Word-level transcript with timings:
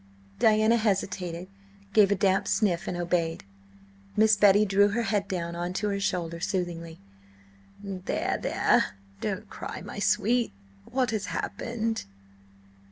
Diana 0.39 0.77
hesitated, 0.77 1.47
gave 1.93 2.09
a 2.09 2.15
damp 2.15 2.47
sniff, 2.47 2.87
and 2.87 2.97
obeyed. 2.97 3.43
Miss 4.17 4.35
Betty 4.35 4.65
drew 4.65 4.87
her 4.87 5.03
head 5.03 5.27
down 5.27 5.55
on 5.55 5.73
to 5.73 5.89
her 5.89 5.99
shoulder 5.99 6.39
soothingly. 6.39 6.97
"There, 7.83 8.39
there! 8.41 8.95
Don't 9.19 9.47
cry, 9.47 9.81
my 9.83 9.99
sweet! 9.99 10.53
What 10.85 11.11
has 11.11 11.27
happened?" 11.27 12.05